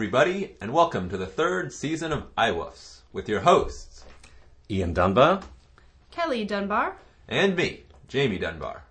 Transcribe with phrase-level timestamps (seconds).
[0.00, 4.06] Everybody, and welcome to the third season of iWoofs with your hosts
[4.70, 5.42] Ian Dunbar.
[6.10, 6.96] Kelly Dunbar.
[7.28, 8.82] and me, Jamie Dunbar.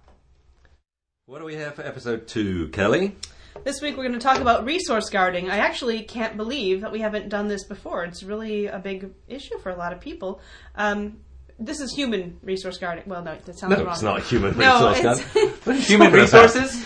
[1.26, 3.16] What do we have for episode two, Kelly?
[3.64, 5.50] This week we're going to talk about resource guarding.
[5.50, 8.04] I actually can't believe that we haven't done this before.
[8.04, 10.40] It's really a big issue for a lot of people.
[10.76, 11.22] Um,
[11.58, 13.06] this is human resource guarding.
[13.08, 13.94] Well, no, that sounds No, wrong.
[13.94, 15.34] it's not human No, resource it's,
[15.66, 15.80] guard.
[15.80, 16.86] Human resources,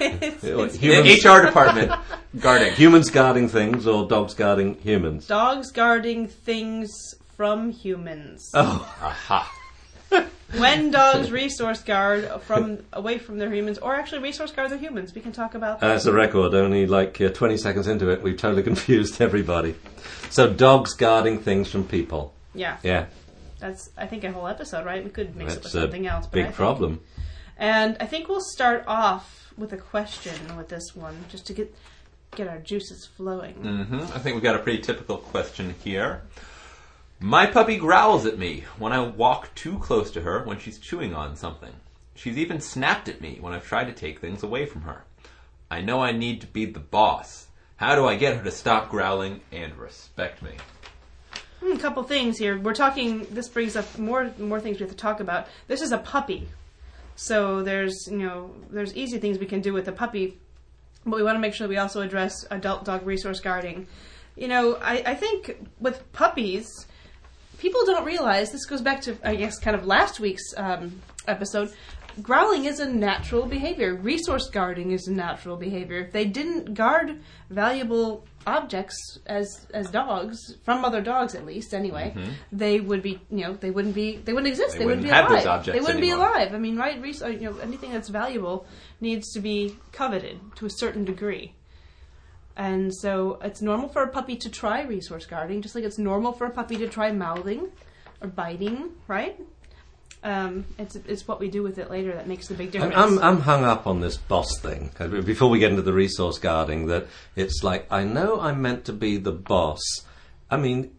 [0.00, 1.92] it's, What, it's HR department,
[2.40, 2.72] guarding.
[2.74, 5.26] humans guarding things or dogs guarding humans?
[5.26, 6.90] dogs guarding things
[7.36, 8.50] from humans.
[8.54, 9.54] Oh, Aha.
[10.56, 15.14] when dogs resource guard from away from their humans, or actually resource guard their humans,
[15.14, 15.90] we can talk about that.
[15.90, 19.74] as a record, only like uh, 20 seconds into it, we've totally confused everybody.
[20.30, 22.32] So, dogs guarding things from people.
[22.54, 23.06] yeah, Yeah,
[23.58, 25.02] that's I think a whole episode, right?
[25.04, 26.26] We could mix it with something else.
[26.26, 27.00] But I big think- problem.
[27.60, 31.74] And I think we'll start off with a question with this one, just to get
[32.36, 33.54] get our juices flowing.
[33.54, 36.22] hmm I think we've got a pretty typical question here.
[37.20, 41.14] My puppy growls at me when I walk too close to her when she's chewing
[41.14, 41.72] on something.
[42.14, 45.04] She's even snapped at me when I've tried to take things away from her.
[45.70, 47.46] I know I need to be the boss.
[47.76, 50.52] How do I get her to stop growling and respect me?
[51.60, 52.58] Hmm, A couple things here.
[52.58, 53.26] We're talking.
[53.30, 55.46] This brings up more more things we have to talk about.
[55.66, 56.48] This is a puppy,
[57.20, 60.38] so there's you know there's easy things we can do with a puppy,
[61.04, 63.88] but we want to make sure we also address adult dog resource guarding.
[64.36, 66.86] You know, I, I think with puppies,
[67.58, 71.72] people don't realize this goes back to I guess kind of last week's um, episode.
[72.22, 73.96] Growling is a natural behavior.
[73.96, 75.98] Resource guarding is a natural behavior.
[75.98, 78.24] If they didn't guard valuable
[78.56, 82.14] objects as as dogs from other dogs, at least anyway,
[82.52, 84.72] they would be you know they wouldn't be they wouldn't exist.
[84.72, 85.64] They They, wouldn't, wouldn't be alive.
[85.66, 86.18] they wouldn't anymore.
[86.18, 86.54] be alive.
[86.54, 87.00] I mean, right?
[87.02, 88.66] Res- uh, you know, anything that's valuable
[89.00, 91.54] needs to be coveted to a certain degree.
[92.56, 96.32] And so it's normal for a puppy to try resource guarding, just like it's normal
[96.32, 97.68] for a puppy to try mouthing
[98.20, 99.38] or biting, right?
[100.24, 102.94] Um, it's it's what we do with it later that makes the big difference.
[102.96, 104.90] I'm, I'm hung up on this boss thing.
[105.24, 107.06] Before we get into the resource guarding, that
[107.36, 109.80] it's like, I know I'm meant to be the boss.
[110.50, 110.90] I mean,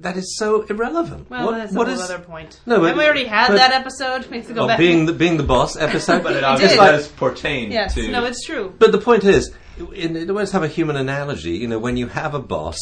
[0.00, 1.30] that is so irrelevant.
[1.30, 2.60] well, What- that's what a whole is- other point.
[2.66, 4.26] No, but- and we already had but- that episode.
[4.30, 4.78] We have to go Oh, back.
[4.78, 6.44] being the being the boss episode, But it did.
[6.44, 8.08] obviously Like- does pertain yes, to.
[8.10, 8.72] no, it's true.
[8.78, 9.52] But the point is,
[9.94, 11.52] in, in, let's have a human analogy.
[11.56, 12.78] You know, when you have a boss,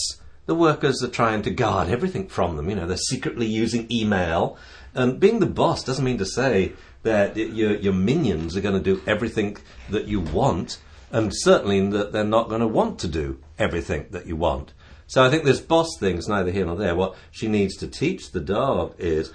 [0.46, 2.68] the workers are trying to guard everything from them.
[2.68, 4.56] You know, they're secretly using email,
[4.94, 6.72] and being the boss doesn't mean to say
[7.02, 9.56] that y- your your minions are going to do everything
[9.90, 10.78] that you want,
[11.10, 14.72] and certainly that they're not going to want to do everything that you want.
[15.06, 16.94] So I think this boss thing is neither here nor there.
[16.94, 19.32] What she needs to teach the dog is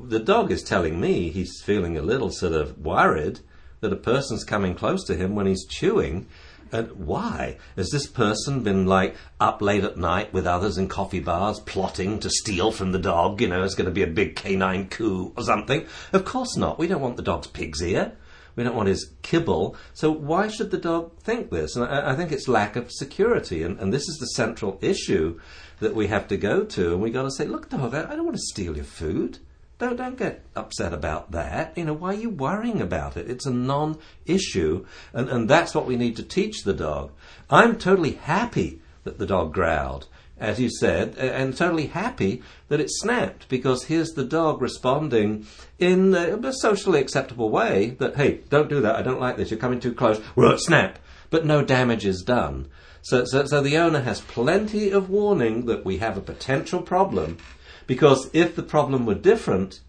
[0.00, 3.40] the dog is telling me he's feeling a little sort of worried
[3.80, 6.26] that a person's coming close to him when he's chewing.
[6.72, 7.58] And why?
[7.76, 12.18] Has this person been like up late at night with others in coffee bars plotting
[12.20, 13.42] to steal from the dog?
[13.42, 15.86] You know, it's going to be a big canine coup or something.
[16.14, 16.78] Of course not.
[16.78, 18.12] We don't want the dog's pig's ear.
[18.56, 19.76] We don't want his kibble.
[19.92, 21.76] So why should the dog think this?
[21.76, 23.62] And I, I think it's lack of security.
[23.62, 25.38] And, and this is the central issue
[25.80, 26.92] that we have to go to.
[26.92, 29.38] And we've got to say, look, dog, I, I don't want to steal your food.
[29.82, 31.76] Don't don't get upset about that.
[31.76, 33.28] You know, why are you worrying about it?
[33.28, 37.10] It's a non-issue, and and that's what we need to teach the dog.
[37.50, 40.06] I'm totally happy that the dog growled,
[40.38, 45.48] as you said, and totally happy that it snapped because here's the dog responding
[45.80, 47.96] in a, socially acceptable way.
[47.98, 48.94] That hey, don't do that.
[48.94, 49.50] I don't like this.
[49.50, 50.20] You're coming too close.
[50.36, 52.68] Well, snap, but no damage is done.
[53.04, 57.38] So, so, so the owner has plenty of warning that we have a potential problem
[57.86, 59.80] because if the problem were different,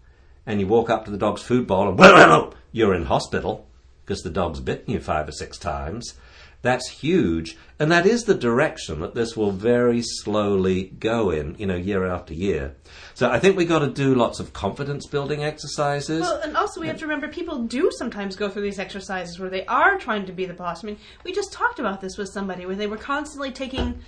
[0.46, 3.66] and you walk up to the dog's food bowl and, you're in hospital
[4.04, 6.14] because the dog's bitten you five or six times,
[6.60, 7.56] that's huge.
[7.78, 12.06] And that is the direction that this will very slowly go in, you know, year
[12.06, 12.74] after year.
[13.14, 16.22] So I think we've got to do lots of confidence building exercises.
[16.22, 19.50] Well, and also we have to remember people do sometimes go through these exercises where
[19.50, 20.82] they are trying to be the boss.
[20.82, 24.00] I mean, we just talked about this with somebody where they were constantly taking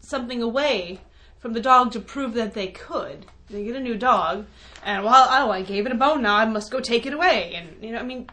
[0.00, 1.00] something away
[1.44, 3.26] from the dog to prove that they could.
[3.50, 4.46] They get a new dog,
[4.82, 6.22] and well, oh, I gave it a bone.
[6.22, 7.52] Now I must go take it away.
[7.54, 8.26] And you know, I mean,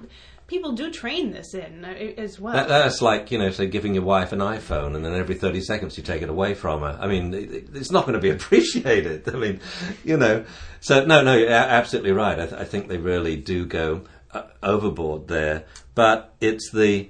[0.48, 2.54] people do train this in uh, as well.
[2.54, 5.60] That, that's like, you know, say giving your wife an iPhone and then every 30
[5.60, 6.98] seconds you take it away from her.
[7.02, 9.28] I mean, it- it's not going to be appreciated.
[9.28, 9.60] I mean,
[10.06, 10.46] you know.
[10.80, 12.40] So, no, no, you're absolutely right.
[12.40, 15.66] I, th- I think they really do go uh, overboard there.
[15.96, 17.10] But it's the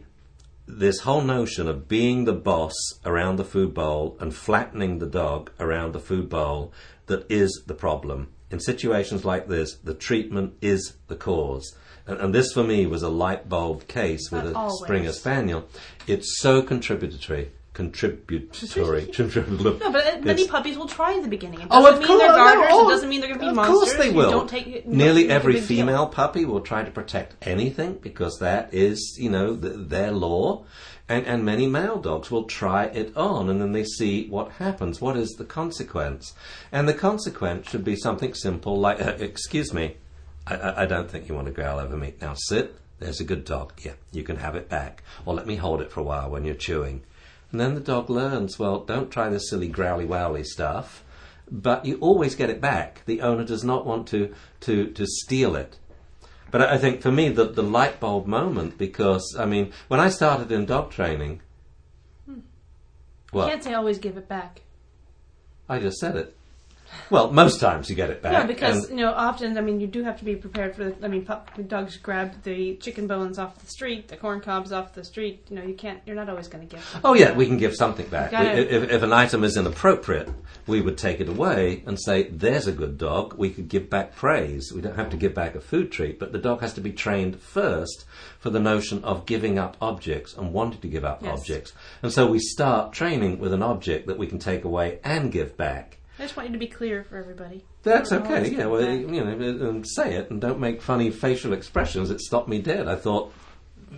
[0.80, 2.74] this whole notion of being the boss
[3.06, 6.72] around the food bowl and flattening the dog around the food bowl
[7.08, 8.30] that is the problem.
[8.50, 11.76] In situations like this, the treatment is the cause.
[12.08, 14.80] And, and this, for me, was a light bulb case with Uh, a always.
[14.84, 15.68] Springer Spaniel.
[16.08, 19.10] It's so contributory contributory.
[19.60, 20.48] No, but uh, many Yes.
[20.52, 21.62] puppies will try in the beginning.
[21.62, 23.46] It Oh, doesn't of mean they're course, no, oh, it doesn't mean they're going to
[23.46, 23.92] be of monsters.
[23.92, 24.46] Of course they will.
[24.48, 25.78] take Nearly every big deal.
[25.78, 30.66] female puppy will try to protect anything because that is, you know, th their law.
[31.10, 35.02] And, and many male dogs will try it on and then they see what happens.
[35.02, 36.34] What is the consequence?
[36.72, 39.98] And the consequence should be something simple like, uh, excuse me,
[40.48, 42.14] I, I, I don't think you want to growl over me.
[42.22, 42.76] Now sit.
[43.00, 43.74] There's a good dog.
[43.84, 45.04] Yeah, you can have it back.
[45.26, 47.02] Or let me hold it for a while when you're chewing.
[47.52, 51.04] And then the dog learns, well, don't try this silly growly wowly stuff.
[51.52, 53.04] But you always get it back.
[53.06, 55.78] The owner does not want to, to, to steal it.
[56.50, 60.10] But I think for me, the, the light bulb moment, because, I mean, when I
[60.10, 61.42] started in dog training,
[62.26, 62.34] hmm.
[62.34, 62.42] You
[63.34, 64.62] well, can't say always give it back.
[65.68, 66.36] I just said it.
[67.12, 68.32] Well, most times you get it back.
[68.34, 70.86] Yeah, because you know, often I mean, you do have to be prepared for.
[70.86, 74.72] The, I mean, pup, dogs grab the chicken bones off the street, the corn cobs
[74.72, 75.46] off the street.
[75.50, 76.00] You know, you can't.
[76.06, 77.00] You're not always going to give.
[77.04, 78.32] Oh yeah, we can give something back.
[78.32, 80.30] We- if, if an item is inappropriate,
[80.68, 84.16] we would take it away and say, "There's a good dog." We could give back
[84.16, 84.72] praise.
[84.74, 86.94] We don't have to give back a food treat, but the dog has to be
[86.94, 88.06] trained first
[88.40, 91.40] for the notion of giving up objects and wanting to give up Yes.
[91.40, 91.74] objects.
[92.02, 95.58] And so we start training with an object that we can take away and give
[95.58, 95.98] back.
[96.22, 97.66] I just want you to be clear for everybody.
[97.82, 98.52] That's okay.
[98.52, 99.12] Yeah, well, back.
[99.12, 102.12] you know, say it and don't make funny facial expressions.
[102.12, 102.88] It stopped me dead.
[102.88, 103.34] I thought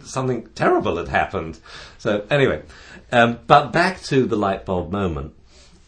[0.04, 1.60] something terrible had happened.
[1.98, 2.64] So anyway,
[3.12, 5.34] um, but back to the light bulb moment.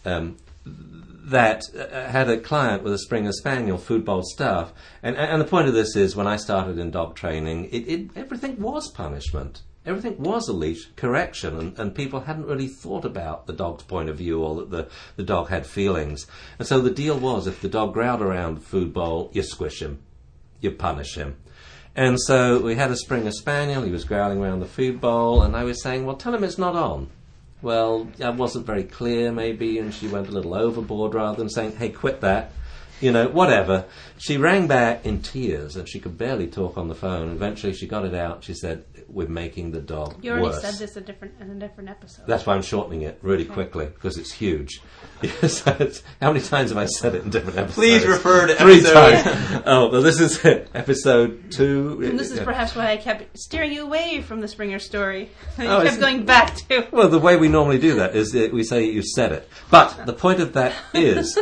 [0.03, 0.35] Um,
[0.65, 5.45] that uh, had a client with a Springer Spaniel, food bowl stuff, and and the
[5.45, 9.61] point of this is when I started in dog training, it, it everything was punishment.
[9.85, 14.09] Everything was a leash correction, and, and people hadn't really thought about the dog's point
[14.09, 16.25] of view or that the, the dog had feelings.
[16.57, 19.81] And so the deal was if the dog growled around the food bowl, you squish
[19.81, 19.99] him,
[20.59, 21.37] you punish him.
[21.95, 25.55] And so we had a Springer Spaniel, he was growling around the food bowl, and
[25.55, 27.09] I was saying, Well, tell him it's not on.
[27.61, 31.77] Well, I wasn't very clear, maybe, and she went a little overboard rather than saying,
[31.77, 32.51] Hey, quit that.
[33.01, 33.85] You know, whatever.
[34.17, 37.29] She rang back in tears and she could barely talk on the phone.
[37.31, 38.43] Eventually, she got it out.
[38.45, 40.61] She said, We're making the dog You already worse.
[40.61, 42.25] said this a different in a different episode.
[42.25, 44.81] That's why I'm shortening it really quickly because it's huge.
[45.21, 47.75] Yes, it's- how many times have I said it in different episodes?
[47.75, 49.63] Please refer to Three episode- times.
[49.65, 50.69] oh, well, this is it.
[50.75, 52.01] episode two.
[52.03, 52.43] and this is Yeah.
[52.43, 55.29] perhaps why I kept steering you away from the Springer story.
[55.57, 56.87] you Oh, kept it's- going back to.
[56.91, 59.49] Well, the way we normally do that is that we say you said it.
[59.71, 61.37] But the point of that is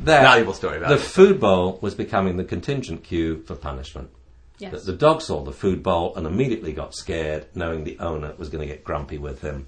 [0.00, 1.04] that Valuable story, the valuable.
[1.04, 4.10] food bowl was becoming the contingent cue for punishment.
[4.58, 4.72] Yes.
[4.72, 8.48] The, the dog saw the food bowl and immediately got scared, knowing the owner was
[8.48, 9.66] going to get grumpy with him.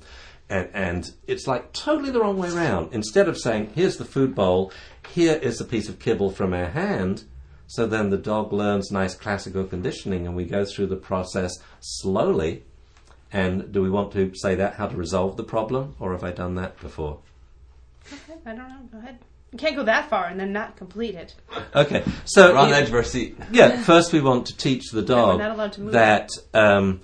[0.48, 2.92] And, and it's like totally the wrong way around.
[2.92, 4.72] Instead of saying, here's the food bowl,
[5.14, 7.24] here is a piece of kibble from our hand,
[7.68, 12.64] so then the dog learns nice classical conditioning and we go through the process slowly.
[13.32, 16.32] And do we want to say that, how to resolve the problem, or have I
[16.32, 17.20] done that before?
[18.12, 18.88] Okay, I don't know.
[18.90, 19.20] Go ahead.
[19.52, 21.34] You can't go that far and then not complete it.
[21.74, 23.36] Okay, so We're on the edge of our seat.
[23.50, 25.92] yeah, first we want to teach the dog not allowed to move.
[25.92, 27.00] that um,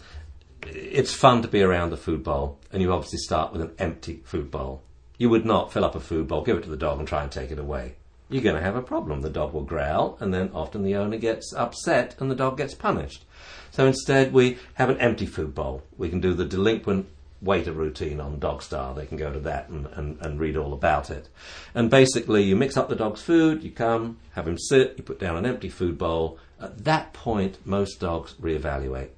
[0.63, 4.21] it's fun to be around the food bowl, and you obviously start with an empty
[4.25, 4.83] food bowl.
[5.19, 7.23] You would not fill up a food bowl, give it to the dog, and try
[7.23, 7.95] and take it away.
[8.29, 9.23] You're going to have a problem.
[9.23, 12.75] The dog will growl, and then often the owner gets upset, and the dog gets
[12.75, 13.25] punished.
[13.71, 15.83] So instead, we have an empty food bowl.
[15.97, 17.07] We can do the delinquent
[17.41, 18.95] waiter routine on Dogstar.
[18.95, 21.29] They can go to that and, and, and read all about it.
[21.75, 25.21] And basically, you mix up the dog's food, you come, have him sit, you put
[25.21, 26.39] down an empty food bowl.
[26.61, 29.11] At that point, most dogs reevaluate.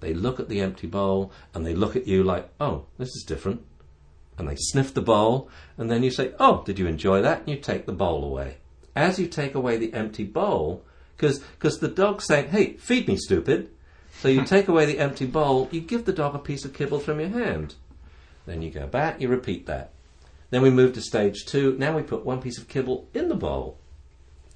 [0.00, 3.24] They look at the empty bowl and they look at you like, oh, this is
[3.26, 3.64] different.
[4.38, 7.40] And they sniff the bowl, and then you say, oh, did you enjoy that?
[7.40, 8.58] And you take the bowl away.
[8.94, 10.84] As you take away the empty bowl,
[11.16, 13.70] because the dog's saying, hey, feed me, stupid.
[14.20, 17.00] So you take away the empty bowl, you give the dog a piece of kibble
[17.00, 17.74] from your hand.
[18.46, 19.90] Then you go back, you repeat that.
[20.50, 21.76] Then we move to stage two.
[21.78, 23.78] Now we put one piece of kibble in the bowl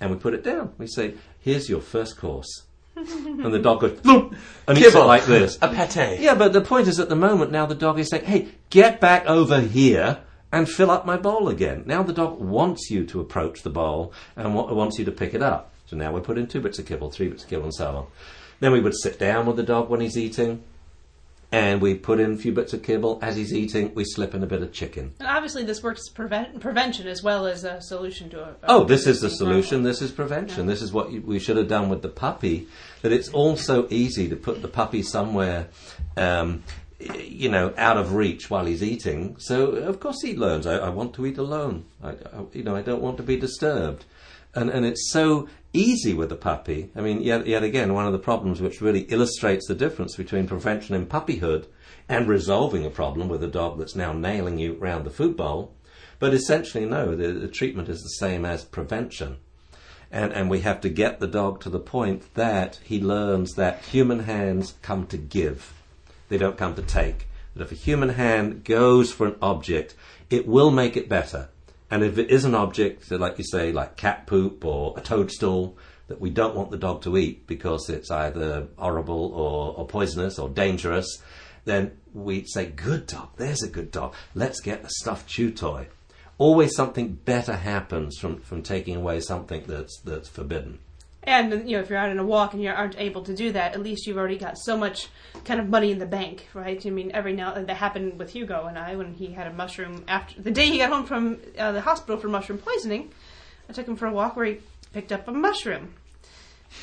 [0.00, 0.73] and we put it down.
[0.79, 2.64] We say, here's your first course.
[2.97, 4.33] and the dog goes, "Look,"
[4.67, 5.07] and eats it Kibble.
[5.07, 5.59] like this.
[5.62, 6.21] A pate.
[6.21, 9.00] Yeah, but the point is at the moment now the dog is saying, hey, get
[9.00, 10.19] back over here
[10.52, 11.85] and fill up my bowl again.
[11.87, 15.35] Now the dog wants you to approach the bowl and wa- wants you to pick
[15.35, 15.73] it up.
[15.87, 17.87] So now we put in two bits of kibble, three bits of kibble, and so
[17.97, 18.07] on.
[18.61, 20.62] Then we would sit down with the dog when he's eating
[21.52, 23.19] and we put in a few bits of kibble.
[23.23, 25.12] As he's eating, we slip in a bit of chicken.
[25.19, 28.49] And obviously, this works prevent- prevention as well as a solution to a.
[28.50, 29.79] a Oh, this is the solution.
[29.79, 29.83] problem.
[29.85, 30.64] This is prevention.
[30.67, 30.71] Yeah.
[30.73, 32.69] This is what we should have done with the puppy.
[33.02, 35.67] That it's also easy to put the puppy somewhere,
[36.17, 36.62] um,
[37.00, 39.35] you know, out of reach while he's eating.
[39.40, 40.67] So of course he learns.
[40.69, 41.85] I, I want to eat alone.
[42.00, 42.17] I, I,
[42.52, 44.05] you know, I don't want to be disturbed.
[44.55, 46.91] And, and it's so easy with the puppy.
[46.97, 50.47] I mean, yet, yet again, one of the problems which really illustrates the difference between
[50.47, 51.67] prevention in puppyhood
[52.09, 55.75] and resolving a problem with a dog that's now nailing you round the food bowl.
[56.19, 59.39] But essentially, no, the, the treatment is the same as prevention.
[60.11, 63.85] And, and we have to get the dog to the point that he learns that
[63.85, 65.73] human hands come to give.
[66.29, 67.29] They don't come to take.
[67.55, 69.95] That if a human hand goes for an object,
[70.29, 71.49] it will make it better.
[71.91, 75.77] And if it is an object, like you say, like cat poop or a toadstool,
[76.07, 80.39] that we don't want the dog to eat because it's either horrible or, or poisonous
[80.39, 81.23] or dangerous,
[81.65, 84.15] then we say, good dog, there's a good dog.
[84.35, 85.87] Let's get a stuffed chew toy.
[86.37, 90.81] Always something better happens from, from taking away something that's, that's forbidden.
[91.23, 93.53] And you know, if you're out on a walk and you aren't able to do
[93.53, 95.09] that, at least you've already got so much
[95.45, 96.85] kind of money in the bank, right?
[96.85, 99.53] I mean, every now and that happened with Hugo and I when he had a
[99.53, 103.11] mushroom after the day he got home from uh, the hospital for mushroom poisoning.
[103.69, 104.59] I took him for a walk where he
[104.93, 105.95] picked up a mushroom.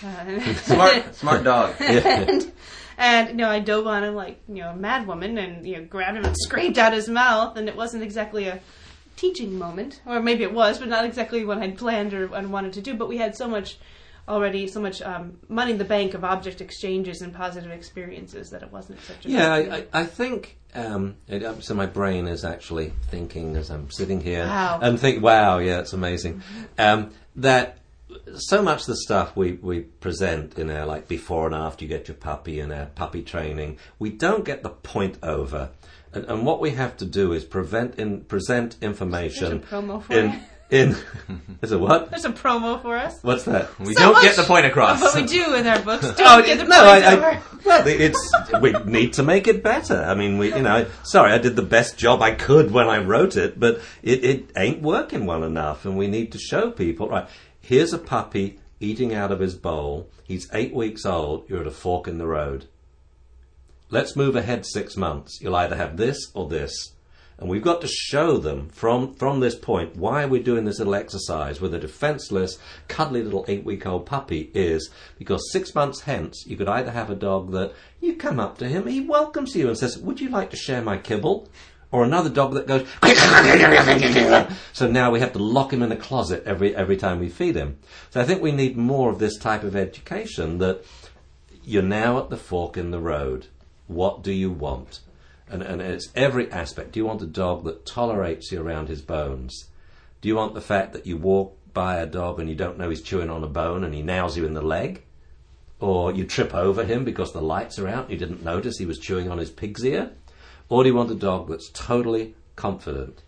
[0.03, 1.75] Uh, Smart, smart dog.
[1.79, 2.51] and,
[2.97, 5.77] and you know, I dove on him like you know a mad woman, and you
[5.77, 8.59] know, grabbed him and scraped out his mouth, and it wasn't exactly a
[9.15, 12.73] teaching moment, or maybe it was, but not exactly what I'd planned or, or wanted
[12.73, 12.93] to do.
[12.93, 13.77] But we had so much
[14.27, 18.63] already, so much um, money in the bank of object exchanges and positive experiences that
[18.63, 19.85] it wasn't such a Yeah, I.
[19.93, 21.73] I, think um, it, um, so.
[21.73, 24.79] My brain is actually thinking as I'm sitting here Wow.
[24.81, 26.41] and think, "Wow, yeah, it's amazing."
[26.77, 27.77] Um, that
[28.35, 31.89] so much of the stuff we, we present in our like before and after you
[31.89, 35.69] get your puppy and our puppy training, we don't get the point over.
[36.13, 40.39] And, and what we have to do is prevent in, present information promo for in.
[40.69, 40.95] In.
[41.61, 42.09] is it what?
[42.09, 43.19] There's a promo for us.
[43.21, 43.77] What's that?
[43.79, 44.97] We So don't much get the point across.
[44.97, 46.05] Of what we do in our books.
[46.07, 47.25] Oh, don't Oh, get the no, points I, over.
[47.25, 50.01] I, well, it's we need to make it better.
[50.01, 52.97] I mean, we, you know, sorry, I did the best job I could when I
[52.99, 57.09] wrote it, but it, it ain't working well enough, and we need to show people.
[57.09, 57.27] Right,
[57.59, 60.09] here's a puppy eating out of his bowl.
[60.23, 61.49] He's eight weeks old.
[61.49, 62.65] You're at a fork in the road.
[63.89, 65.39] Let's move ahead six months.
[65.41, 66.93] You'll either have this or this.
[67.39, 70.95] And we've got to show them from, from this point why we're doing this little
[70.95, 74.89] exercise with a defenseless, cuddly little eight week old puppy is
[75.19, 78.67] because six months hence, you could either have a dog that you come up to
[78.67, 81.47] him, he welcomes you and says, Would you like to share my kibble?
[81.89, 82.85] Or another dog that goes,
[84.73, 87.55] so now we have to lock him in a closet every, every time we feed
[87.55, 87.77] him.
[88.09, 90.83] So I think we need more of this type of education that
[91.63, 93.47] you're now at the fork in the road.
[93.87, 94.99] What do you want?
[95.49, 96.91] And, and it's every aspect.
[96.91, 99.69] Do you want a dog that tolerates you around his bones?
[100.21, 102.89] Do you want the fact that you walk by a dog and you don't know
[102.89, 105.03] he's chewing on a bone and he nails you in the leg?
[105.79, 108.85] Or you trip over him because the lights are out and you didn't notice he
[108.85, 110.11] was chewing on his pig's ear?
[110.69, 113.21] Or do you want a dog that's totally confident?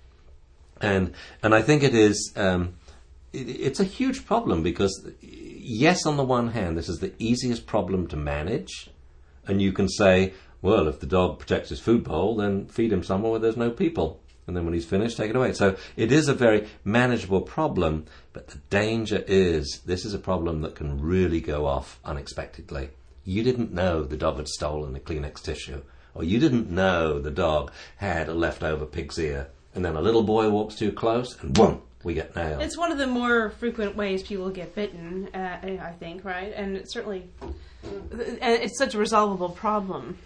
[0.82, 2.76] And and I think it is um,
[3.34, 7.66] it, it's a huge problem because yes, on the one hand, this is the easiest
[7.66, 8.90] problem to manage,
[9.46, 13.04] and you can say, well, if the dog protects his food bowl, then feed him
[13.04, 15.54] somewhere where there's no people, and then when he's finished, take it away.
[15.54, 20.62] So it is a very manageable problem, but the danger is this is a problem
[20.62, 22.90] that can really go off unexpectedly.
[23.24, 25.82] You didn't know the dog had stolen the Kleenex tissue,
[26.16, 30.24] or you didn't know the dog had a leftover pig's ear, and then a little
[30.24, 32.62] boy walks too close, and boom, we get nailed.
[32.62, 36.52] It's one of the more frequent ways people get bitten, uh, I think, right?
[36.56, 37.30] And it's certainly,
[37.84, 40.18] and it's such a resolvable problem.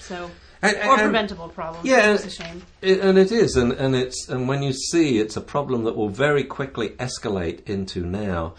[0.00, 0.30] So,
[0.62, 1.86] And- or and- preventable problems.
[1.86, 2.62] Yeah, it's a shame.
[2.82, 5.96] It, and it is, and, and it's and when you see it's a problem that
[5.96, 8.54] will very quickly escalate into now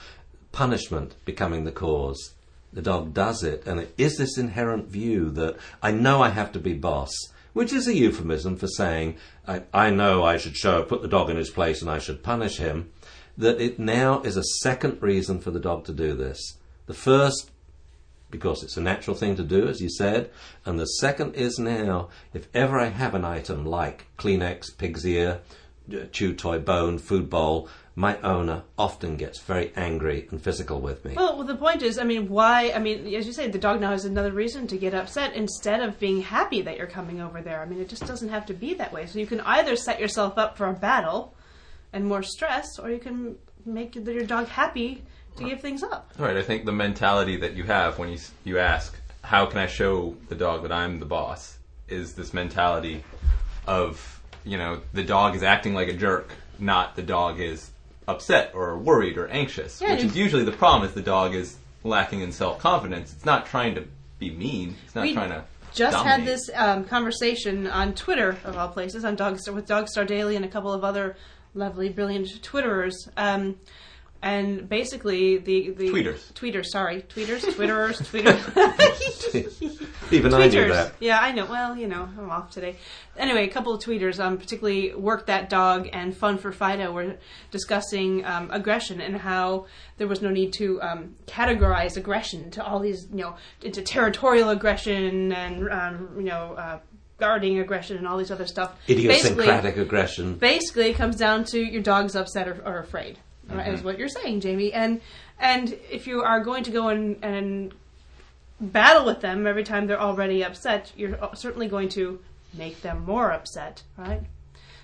[0.52, 2.34] punishment becoming the cause.
[2.74, 6.52] The dog does it, and it is this inherent view that I know I have
[6.54, 7.12] to be boss,
[7.54, 9.18] which is a euphemism for saying
[9.48, 12.24] I, I know I should show put the dog in his place and I should
[12.24, 12.92] punish him.
[13.38, 16.40] That it now is a second reason for the dog to do this.
[16.86, 17.50] The first
[18.32, 20.30] because it's a natural thing to do, as you said.
[20.66, 25.42] And the second is now, if ever I have an item like Kleenex, pig's ear,
[25.94, 31.04] uh, chew toy bone, food bowl, my owner often gets very angry and physical with
[31.04, 31.14] me.
[31.16, 32.72] Well, well, the point is, I mean, why?
[32.72, 35.82] I mean, as you say, the dog now has another reason to get upset instead
[35.82, 37.62] of being happy that you're coming over there.
[37.62, 39.06] I mean, it just doesn't have to be that way.
[39.08, 41.36] So you can either set yourself up for a battle
[41.92, 43.36] and more stress, or you can
[43.66, 45.04] make your dog happy
[45.38, 46.12] to give things up.
[46.18, 46.38] Right.
[46.38, 50.16] I think the mentality that you have when you you ask, "How can I show
[50.30, 51.58] the dog that I'm the boss?"
[51.88, 53.04] is this mentality
[53.68, 57.70] of you know the dog is acting like a jerk, not the dog is
[58.08, 60.88] upset or worried or anxious, Yeah, which is usually the problem.
[60.88, 63.14] Is the dog is lacking in self confidence.
[63.14, 63.86] It's not trying to
[64.20, 64.76] be mean.
[64.86, 66.20] It's not We trying to Just dominate.
[66.20, 70.46] had this um, conversation on Twitter, of all places, on Dogstar with Dogstar Daily and
[70.46, 71.16] a couple of other
[71.54, 72.94] lovely, brilliant Twitterers.
[73.18, 73.58] Um,
[74.24, 76.32] And basically, the, the Tweeters.
[76.34, 80.70] tweeters, sorry, tweeters, twitterers, tweeters, Even I knew tweeters.
[80.74, 80.94] that.
[81.00, 81.46] Yeah, I know.
[81.46, 82.76] Well, you know, I'm off today.
[83.18, 87.16] Anyway, a couple of tweeters, um, particularly Work That Dog and Fun for Fido, were
[87.50, 89.66] discussing um, aggression and how
[89.98, 94.50] there was no need to um, categorize aggression to all these, you know, into territorial
[94.50, 96.80] aggression and, um, you know, uh,
[97.18, 98.76] guarding aggression and all these other stuff.
[98.88, 100.36] Idiosyncratic aggression.
[100.36, 103.18] Basically, it comes down to your dog's upset or, or afraid.
[103.54, 104.74] Right, is what you're saying, Jamie.
[104.74, 105.02] And
[105.40, 107.74] and if you are going to go and, and
[108.60, 112.20] battle with them every time they're already upset, you're certainly going to
[112.54, 114.22] make them more upset, right?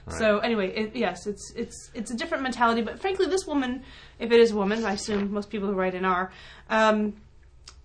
[0.10, 2.82] So anyway, it, yes, it's it's it's a different mentality.
[2.82, 3.84] But frankly, this woman,
[4.20, 6.32] if it is a woman, I assume most people who write in are,
[6.70, 7.14] um,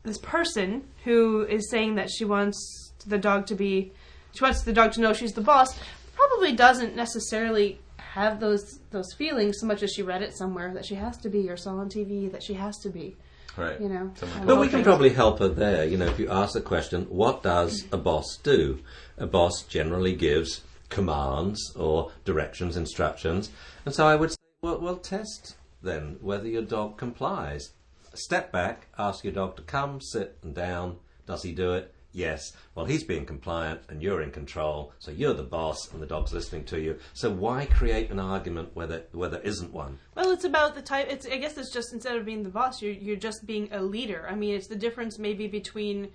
[0.05, 3.93] this person who is saying that she wants the dog to be,
[4.35, 5.77] she wants the dog to know she's the boss,
[6.15, 7.81] probably doesn't necessarily
[8.15, 11.29] have those those feelings so much as she read it somewhere that she has to
[11.29, 13.17] be or saw on TV that she has to be.
[13.57, 13.81] Right.
[13.81, 14.87] You know, Someone But we can things.
[14.87, 15.85] probably help her there.
[15.85, 18.79] You know, if you ask the question, what does a boss do?
[19.19, 23.51] A boss generally gives commands or directions, instructions.
[23.85, 27.73] And so I would say, well, well test then whether your dog complies.
[28.15, 30.97] Step back, ask your dog to come, sit and down.
[31.27, 31.95] Does he do it?
[32.13, 32.53] Yes.
[32.75, 36.33] Well, he's being compliant and you're in control, so you're the boss and the dog's
[36.33, 36.99] listening to you.
[37.15, 39.99] So why create an argument where there, where there isn't one?
[40.15, 41.09] Well, it's about the type.
[41.11, 43.83] It's I guess it's just instead of being the boss, you're you're just being a
[43.83, 44.27] leader.
[44.31, 46.11] I mean, it's the difference maybe between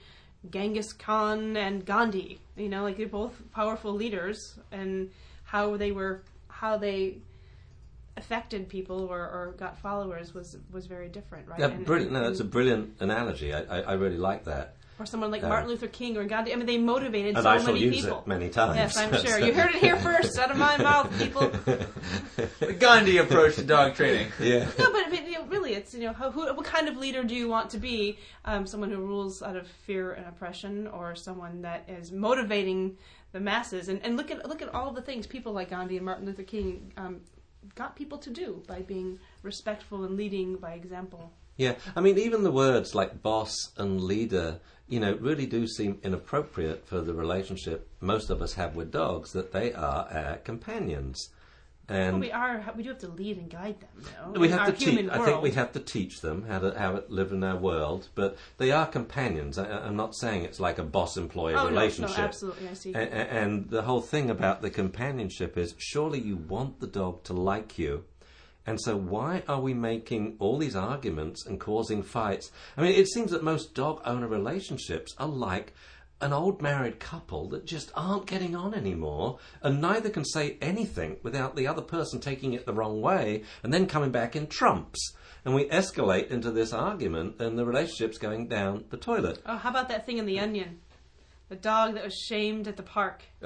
[0.49, 2.39] Genghis Khan and Gandhi.
[2.55, 5.09] You know, like they're both powerful leaders, and
[5.43, 7.17] how they were how they
[8.17, 11.59] affected people or, or got followers was was very different, right?
[11.59, 12.11] Yeah, brilliant.
[12.11, 13.53] No, that's a brilliant analogy.
[13.53, 14.76] I, I, I really like that.
[14.99, 16.53] Or someone like Martin Luther King or Gandhi.
[16.53, 18.19] I mean, they motivated And so I shall many use people.
[18.19, 18.77] it many times.
[18.77, 19.39] Yes, I'm sure.
[19.39, 21.49] You heard it here first, out of my mouth, people.
[22.59, 24.31] The Gandhi approach to dog training.
[24.39, 24.67] Yeah.
[24.79, 27.23] No, but, but you know, really, it's you know, how, who, what kind of leader
[27.23, 28.17] do you want to be?
[28.45, 32.97] Um, someone who rules out of fear and oppression, or someone that is motivating
[33.33, 33.89] the masses?
[33.89, 36.43] And, and look at look at all the things people like Gandhi and Martin Luther
[36.43, 37.21] King um,
[37.75, 41.31] got people to do by being respectful and leading by example.
[41.57, 45.99] Yeah, I mean, even the words like boss and leader, you know, really do seem
[46.03, 51.29] inappropriate for the relationship most of us have with dogs, that they are our companions.
[51.89, 54.33] And we are we do have to lead and guide them.
[54.33, 55.09] though, we have to teach.
[55.09, 58.09] I think we have to teach them how to how to live in our world.
[58.13, 59.57] But they are companions.
[59.57, 62.17] I, I'm not saying it's like a boss-employee oh, no, relationship.
[62.17, 62.93] No, absolutely, I see.
[62.93, 67.23] A- a- And the whole thing about the companionship is surely you want the dog
[67.25, 68.03] to like you.
[68.67, 72.51] And so why are we making all these arguments and causing fights?
[72.77, 75.73] I mean, it seems that most dog owner relationships are like
[76.19, 81.15] an old married couple that just aren't getting on anymore and neither can say anything
[81.23, 85.13] without the other person taking it the wrong way and then coming back in trumps.
[85.45, 89.41] And we escalate into this argument and the relationship's going down the toilet.
[89.45, 90.79] oh, how about that thing in the Onion?
[91.49, 93.23] The dog that was shamed at the park.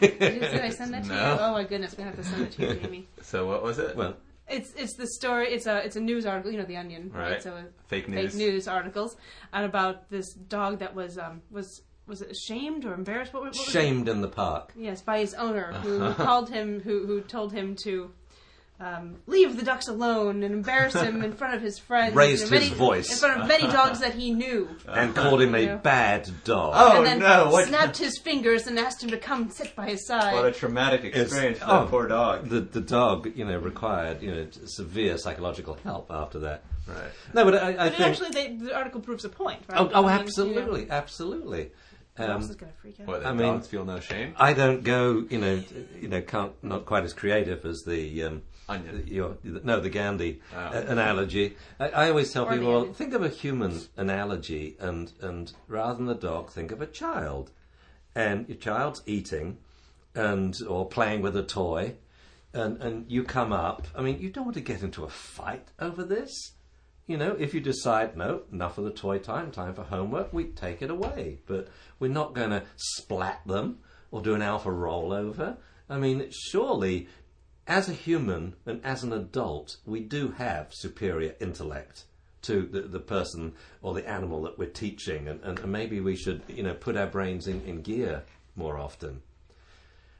[0.00, 1.14] Did, did I send that to No.
[1.34, 1.40] you?
[1.40, 3.06] Oh my goodness, we have to send it to you, Jamie.
[3.22, 3.94] So what was it?
[3.94, 4.16] Well,
[4.50, 5.48] It's it's the story.
[5.52, 6.50] It's a it's a news article.
[6.50, 7.32] You know, the Onion, right?
[7.32, 7.42] Right.
[7.42, 8.68] So uh, Fake news, fake news.
[8.68, 9.16] articles
[9.52, 13.32] and about this dog that was um was was it ashamed or embarrassed?
[13.32, 13.70] What, what was it?
[13.70, 14.72] shamed in the park.
[14.76, 18.10] Yes, by his owner who called him who who told him to.
[18.80, 22.14] Um, leave the ducks alone and embarrass him in front of his friends.
[22.14, 23.12] Raised and many, his voice.
[23.12, 25.76] in front of many dogs that he knew, and called him a Yeah.
[25.76, 26.72] bad dog.
[26.74, 29.90] Oh, and then no, what- snapped his fingers and asked him to come sit by
[29.90, 30.32] his side.
[30.32, 31.86] What a traumatic experience for that oh.
[31.90, 32.48] poor dog.
[32.48, 36.62] The the dog, you know, required you know severe psychological help after that.
[36.88, 37.10] Right.
[37.34, 38.00] No, but I, I but think.
[38.00, 39.78] actually, they, the article proves a point, right?
[39.78, 41.70] oh, oh, I mean, absolutely, You know, absolutely.
[42.16, 43.06] who else Um, is going to freak out?
[43.06, 44.34] What, the I mean- dogs feel no shame?
[44.38, 45.62] I don't go, you know,
[46.00, 49.04] you know, can't not quite as creative as the um, Onion.
[49.06, 50.58] Your, no, the Gandhi Oh.
[50.58, 51.56] uh, analogy.
[51.78, 55.94] I, I always tell Or people, well, think of a human analogy, and and rather
[55.96, 57.50] than the dog, think of a child,
[58.14, 59.58] and your child's eating,
[60.14, 61.94] and or playing with a toy,
[62.52, 63.86] and and you come up.
[63.96, 66.52] I mean, you don't want to get into a fight over this.
[67.06, 70.44] You know, if you decide, no, enough of the toy time, time for homework, we
[70.44, 71.40] take it away.
[71.46, 71.66] But
[71.98, 73.78] we're not going to splat them
[74.12, 75.56] or do an alpha rollover.
[75.88, 77.08] I mean, surely,
[77.70, 82.04] as a human and as an adult, we do have superior intellect
[82.42, 86.16] to the, the person or the animal that we're teaching, and, and, and maybe we
[86.16, 88.24] should, you know, put our brains in, in gear
[88.56, 89.22] more often.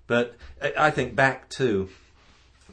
[0.06, 1.88] But I I think back to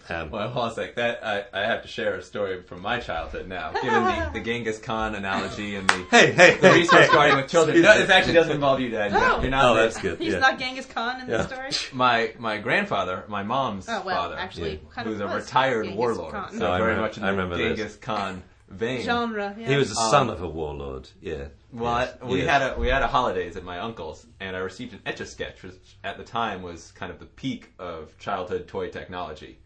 [0.09, 0.95] Um, Well, hold on a sec.
[0.95, 4.39] That I, I have to share a story from my childhood now, given the, the
[4.41, 7.11] Genghis Khan analogy and the, hey, hey, the hey, resource hey.
[7.13, 7.81] guarding with children.
[7.81, 9.11] No, this actually doesn't involve you, Dad.
[9.13, 9.41] Oh.
[9.41, 10.17] You're not Oh, the- that's good.
[10.19, 10.39] He's yeah.
[10.39, 11.37] not Genghis Khan in Yeah.
[11.37, 11.93] this story.
[11.97, 14.89] My my grandfather, my mom's Oh, well, father, actually, Yeah.
[14.93, 16.51] kind of who's a retired Genghis warlord, Khan.
[16.51, 17.77] so No, I very remember- much in I the remember this.
[17.77, 19.01] Genghis Khan vein.
[19.01, 19.55] Genre.
[19.57, 19.67] Yeah.
[19.67, 21.09] He was the Um, son of a warlord.
[21.21, 21.45] Yeah.
[21.71, 22.13] Well, Yes.
[22.21, 22.49] I- we Yes.
[22.49, 25.25] had a we had a holidays at my uncle's, and I received an etch a
[25.25, 29.59] sketch, which at the time was kind of the peak of childhood toy technology.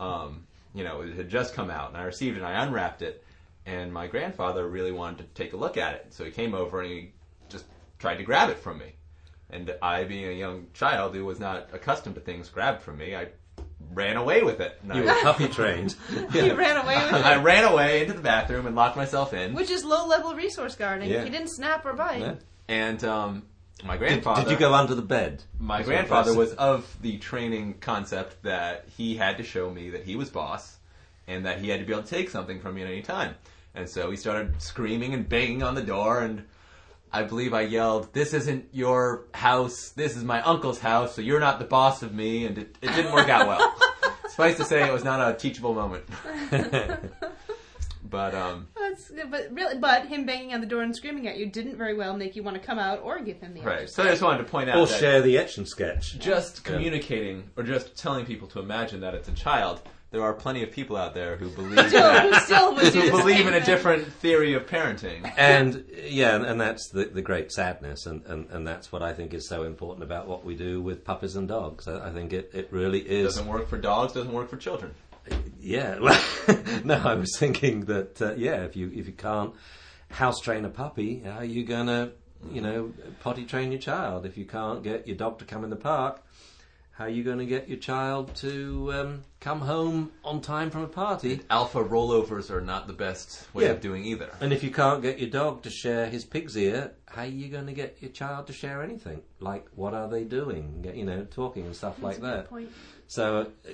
[0.00, 2.40] Um, you know, it had just come out, and I received it.
[2.42, 3.24] and I unwrapped it,
[3.66, 6.80] and my grandfather really wanted to take a look at it, so he came over
[6.80, 7.12] and he
[7.48, 7.64] just
[7.98, 8.94] tried to grab it from me.
[9.50, 13.14] And I, being a young child who was not accustomed to things grabbed from me,
[13.14, 13.28] I
[13.92, 14.78] ran away with it.
[14.82, 15.94] And You I, were puppy trained.
[16.32, 19.54] He ran away with I ran away into the bathroom and locked myself in.
[19.54, 21.10] Which is low level resource guarding.
[21.10, 21.22] Yeah.
[21.22, 22.20] He didn't snap or bite.
[22.20, 22.34] Yeah.
[22.68, 23.42] And um,
[23.82, 24.42] my Did, grandfather.
[24.42, 25.42] did you go under the bed?
[25.58, 30.04] My That's grandfather was of the training concept that he had to show me that
[30.04, 30.76] he was boss
[31.26, 33.34] and that he had to be able to take something from me at any time.
[33.74, 36.44] And so he started screaming and banging on the door and
[37.12, 39.90] I believe I yelled, "This isn't your house.
[39.90, 41.14] This is my uncle's house.
[41.14, 43.76] So you're not the boss of me." And it, it didn't work out well.
[44.34, 46.04] Suffice to say, it was not a teachable moment.
[48.14, 51.46] but um, That's, but really, but him banging on the door and screaming at you
[51.46, 53.82] didn't very well make you want to come out or give him the right.
[53.82, 56.16] extra So I just wanted to point out Or that share the etch and sketch.
[56.20, 59.82] just communicating or just telling people to imagine that it's a child.
[60.10, 63.06] There are plenty of people out there who believe Still, that, still would do who
[63.06, 63.66] the believe same in a thing.
[63.66, 65.28] different theory of parenting.
[65.36, 69.12] and yeah, and, and that's the, the great sadness, and, and, and that's what I
[69.12, 71.88] think is so important about what we do with puppies and dogs.
[71.88, 73.34] I, I think it, it really is.
[73.34, 74.12] Doesn't work for dogs.
[74.12, 74.94] Doesn't work for children.
[75.60, 76.20] Yeah, well,
[76.84, 79.54] no, I was thinking that uh, yeah, if you if you can't
[80.10, 82.10] house train a puppy, how are you gonna
[82.50, 84.26] you know potty train your child?
[84.26, 86.22] If you can't get your dog to come in the park,
[86.92, 90.82] how are you going to get your child to um, come home on time from
[90.82, 91.40] a party?
[91.50, 93.70] Alpha rollovers are not the best way Yeah.
[93.70, 94.30] of doing either.
[94.40, 97.48] And if you can't get your dog to share his pig's ear, how are you
[97.48, 99.22] going to get your child to share anything?
[99.40, 100.88] Like, what are they doing?
[100.94, 102.48] You know, talking and stuff like That's a good that.
[102.50, 102.70] point.
[103.08, 103.70] So, uh,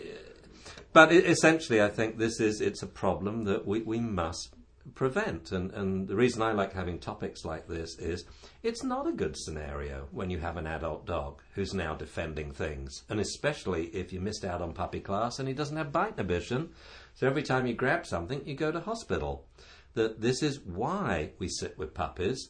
[0.92, 4.55] but essentially, I think this is it's a problem that we, we must
[4.94, 5.53] prevent.
[5.53, 8.24] And, and the reason I like having topics like this is
[8.62, 13.05] it's not a good scenario when you have an adult dog who's now defending things,
[13.09, 16.70] and especially if you missed out on puppy class and he doesn't have bite inhibition.
[17.14, 19.46] So every time you grab something, you go to hospital.
[19.94, 22.48] That this is why we sit with puppies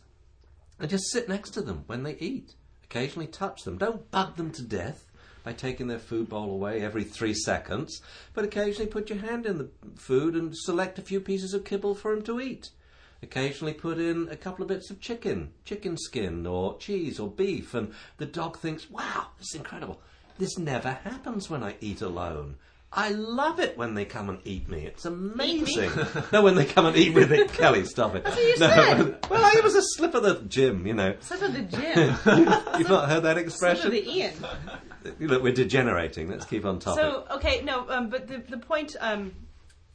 [0.79, 2.55] and just sit next to them when they eat.
[2.85, 3.79] Occasionally touch them.
[3.79, 5.07] Don't bug them to death
[5.51, 8.01] by taking their food bowl away every three seconds,
[8.35, 11.97] but occasionally put your hand in the food and select a few pieces of kibble
[11.97, 12.71] for him to eat.
[13.21, 17.75] Occasionally put in a couple of bits of chicken, chicken skin or cheese or beef,
[17.75, 20.01] and the dog thinks, wow, this is incredible.
[20.39, 22.55] This never happens when I eat alone.
[22.93, 24.85] I love it when they come and eat me.
[24.85, 25.91] It's amazing.
[26.33, 27.53] no, when they come and eat with it.
[27.53, 28.25] Kelly, stop it.
[28.25, 29.27] what you no, said.
[29.31, 31.15] well, it was a slip of the gym, you know.
[31.21, 32.17] Slip of the gym.
[32.79, 33.91] You've not heard that expression?
[33.91, 34.35] Slip of the Ian.
[35.05, 36.31] Look, we're degenerating.
[36.31, 37.03] Let's keep on topic.
[37.03, 39.33] So okay, no, um, but the the point um,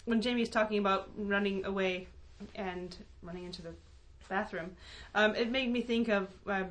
[0.06, 2.08] when Jamie's talking about running away
[2.56, 3.74] and running into the
[4.30, 4.72] bathroom,
[5.14, 6.70] um, it made me think of um,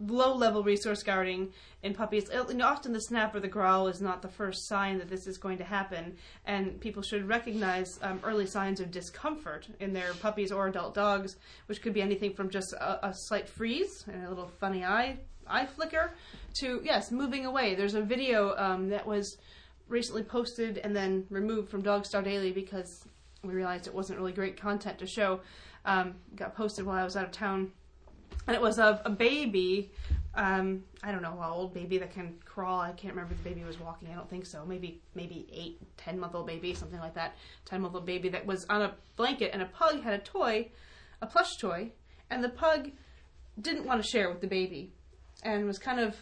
[0.00, 2.28] low level resource guarding in puppies.
[2.32, 5.38] You often the snap or the growl is not the first sign that this is
[5.38, 10.52] going to happen, and people should recognize um, early signs of discomfort in their puppies
[10.52, 14.28] or adult dogs, which could be anything from just a, a slight freeze and a
[14.28, 15.16] little funny eye
[15.48, 16.12] eye flicker
[16.54, 17.74] to yes moving away.
[17.74, 19.38] There's a video um, that was
[19.88, 23.04] recently posted and then removed from Dog Star Daily because
[23.42, 25.40] we realized it wasn't really great content to show.
[25.84, 27.70] Um, got posted while I was out of town,
[28.46, 29.92] and it was of a baby.
[30.34, 32.80] Um, I don't know how old baby that can crawl.
[32.80, 34.08] I can't remember if the baby was walking.
[34.10, 34.64] I don't think so.
[34.66, 37.36] Maybe maybe eight, ten month old baby, something like that.
[37.64, 40.70] Ten month old baby that was on a blanket, and a pug had a toy,
[41.22, 41.92] a plush toy,
[42.30, 42.90] and the pug
[43.60, 44.92] didn't want to share with the baby,
[45.42, 46.16] and was kind of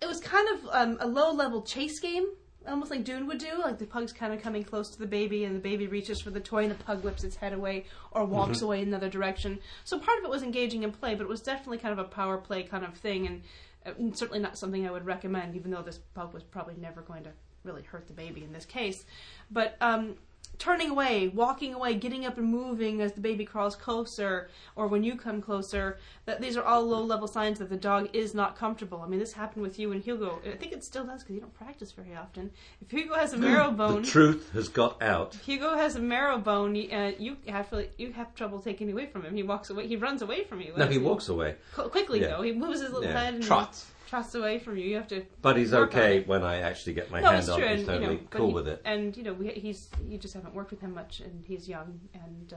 [0.00, 2.26] it was kind of um, a low level chase game,
[2.66, 3.60] almost like Dune would do.
[3.60, 6.30] Like the pug's kind of coming close to the baby, and the baby reaches for
[6.30, 9.60] the toy, and the pug whips its head away or walks away in another direction.
[9.84, 12.08] So part of it was engaging in play, but it was definitely kind of a
[12.08, 13.42] power play kind of thing, and,
[13.86, 15.54] uh, and certainly not something I would recommend.
[15.54, 17.30] Even though this pug was probably never going to
[17.62, 19.04] really hurt the baby in this case,
[19.52, 20.16] but um,
[20.62, 25.02] turning away, walking away, getting up and moving as the baby crawls closer, or when
[25.02, 28.56] you come closer, that these are all low level signs that the dog is not
[28.56, 29.02] comfortable.
[29.02, 30.40] I mean, this happened with you and Hugo.
[30.46, 32.52] I think it still does because you don't practice very often.
[32.80, 35.34] If Hugo has a marrow bone, the truth has got out.
[35.44, 36.76] Hugo has a marrow bone.
[36.76, 39.34] you- Uh, you have you have trouble taking it away from him.
[39.34, 39.88] He walks away.
[39.88, 40.74] He runs away from you.
[40.76, 41.56] No, he walks away.
[41.74, 42.28] Qu- quickly Yeah.
[42.36, 42.42] though.
[42.42, 43.18] He moves his little Yeah.
[43.18, 43.86] head and Trots.
[44.12, 44.84] Trust away from you.
[44.84, 45.24] You have to.
[45.40, 47.78] But he's okay when I actually get my No, hand on true, it.
[47.78, 48.82] He's and you totally know, cool he- with it.
[48.84, 51.98] And you know, we, he's you just haven't worked with him much, and he's young,
[52.12, 52.56] and uh,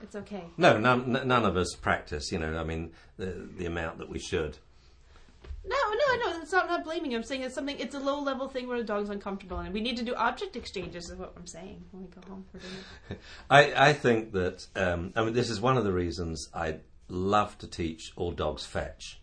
[0.00, 0.44] it's okay.
[0.56, 2.32] No, none, none of us practice.
[2.32, 4.56] You know, I mean, the the amount that we should.
[5.68, 6.40] No, no, no.
[6.40, 7.18] It's not, not blaming you.
[7.18, 7.78] I'm saying it's something.
[7.78, 10.56] It's a low level thing where the dog's uncomfortable, and we need to do object
[10.56, 11.10] exchanges.
[11.10, 13.20] Is what I'm saying when we go home for dinner.
[13.50, 17.58] I, I think that um, I mean this is one of the reasons I love
[17.58, 19.20] to teach all dogs fetch.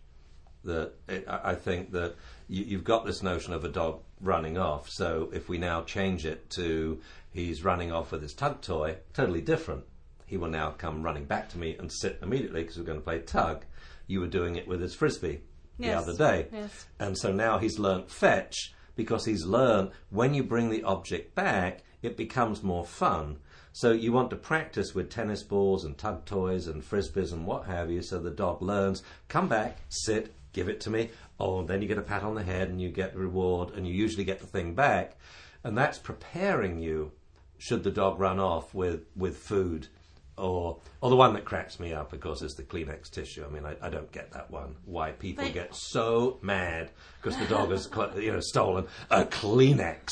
[0.64, 2.14] That it, I I think that
[2.48, 4.88] you, you've got this notion of a dog running off.
[4.90, 7.00] So if we now change it to
[7.32, 9.84] he's running off with his tug toy, totally different.
[10.26, 13.04] He will now come running back to me and sit immediately because we're going to
[13.04, 13.64] play tug.
[14.06, 15.42] You were doing it with his frisbee
[15.78, 16.46] the other day.
[16.52, 16.86] yes.
[16.98, 21.82] And so now he's learnt fetch because he's learned when you bring the object back,
[22.02, 23.38] it becomes more fun.
[23.72, 27.66] So you want to practice with tennis balls and tug toys and frisbees and what
[27.66, 31.10] have you, so the dog learns, come back, sit, give it to me.
[31.38, 33.74] Oh, and then you get a pat on the head and you get the reward
[33.74, 35.18] and you usually get the thing back.
[35.62, 37.12] And that's preparing you
[37.58, 39.88] should the dog run off with, with food
[40.36, 43.44] or or the one that cracks me up, of course, is the Kleenex tissue.
[43.46, 44.74] I mean, I, I don't get that one.
[44.84, 46.90] Why people But- get so mad
[47.22, 50.08] because the dog has you know stolen a Kleenex.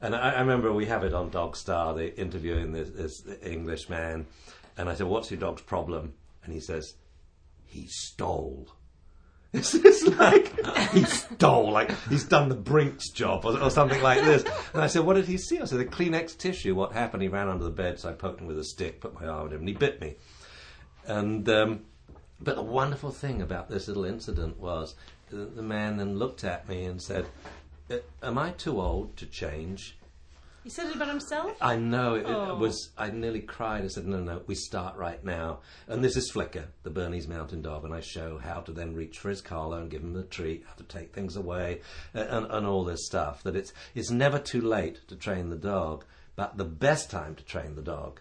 [0.00, 3.88] And I, I remember we have it on Dog Star, the interviewing this, this English
[3.88, 4.26] man,
[4.76, 6.94] and I said, "What's your dog's problem?" And he says,
[7.64, 8.68] "He stole."
[9.54, 10.52] It's, it's like
[10.90, 14.42] he stole, like he's done the Brinks job or, or something like this.
[14.72, 17.22] And I said, "What did he see?" I said, "The Kleenex tissue." What happened?
[17.22, 19.46] He ran under the bed, so I poked him with a stick, put my arm
[19.46, 20.16] on him, and he bit me.
[21.06, 21.84] And um,
[22.40, 24.96] but the wonderful thing about this little incident was
[25.30, 27.26] the, the man then looked at me and said,
[27.88, 29.96] "Uh, "Am I too old to change?"
[30.64, 31.56] He said it about himself.
[31.60, 32.54] I know it, Oh.
[32.54, 32.88] it was.
[32.96, 33.84] I nearly cried.
[33.84, 37.60] I said, "No, no, we start right now." And this is Flicker, the Bernese Mountain
[37.60, 40.22] Dog, and I show how to then reach for his collar and give him the
[40.22, 41.82] treat, how to take things away,
[42.14, 43.42] and, and all this stuff.
[43.42, 47.44] That it's it's never too late to train the dog, but the best time to
[47.44, 48.20] train the dog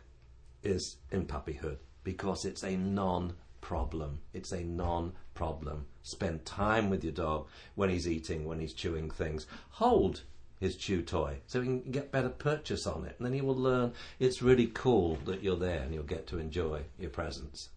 [0.64, 4.20] is in puppyhood because it's a non-problem.
[4.34, 5.86] It's a non-problem.
[6.02, 9.48] Spend time with your dog when he's eating, when he's chewing things.
[9.72, 10.24] Hold
[10.64, 13.56] his chew toy so he can get better purchase on it, and then he will
[13.56, 17.70] learn it's really cool that you're there and you'll get to enjoy your presence.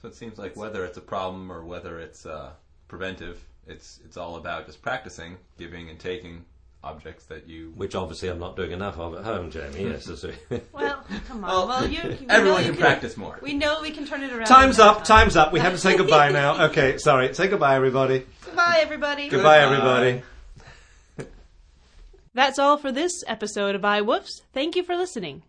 [0.00, 2.52] So it seems like whether it's a problem or whether it's uh,
[2.88, 6.44] preventive, it's it's all about just practicing giving and taking
[6.82, 7.72] objects that you.
[7.76, 9.84] Which obviously I'm not doing enough of at home, Jamie.
[9.90, 10.36] Yes, that's it.
[10.72, 11.50] Well, come on.
[11.50, 12.00] Well, Well, you.
[12.20, 13.38] we everyone know you can practice more.
[13.42, 14.46] We know we can turn it around.
[14.46, 14.98] time's up.
[14.98, 15.18] time.
[15.24, 15.52] Time's up.
[15.52, 16.66] We have to say goodbye now.
[16.66, 17.34] Okay, sorry.
[17.34, 18.24] Say goodbye, everybody.
[18.46, 19.28] Goodbye, everybody.
[19.28, 20.22] Goodbye, everybody.
[22.40, 24.40] That's all for this episode of iWoofs.
[24.54, 25.42] Thank you for listening.